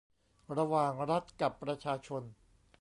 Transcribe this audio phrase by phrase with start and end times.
[0.57, 2.23] ระหว่างรัฐกับประชาชน